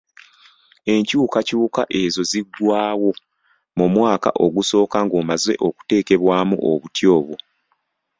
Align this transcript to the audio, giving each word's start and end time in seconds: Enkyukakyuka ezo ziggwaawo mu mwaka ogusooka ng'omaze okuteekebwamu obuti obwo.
Enkyukakyuka 0.93 1.81
ezo 2.01 2.21
ziggwaawo 2.31 3.09
mu 3.77 3.85
mwaka 3.95 4.29
ogusooka 4.45 4.97
ng'omaze 5.05 5.53
okuteekebwamu 5.67 6.55
obuti 6.71 7.03
obwo. 7.15 7.35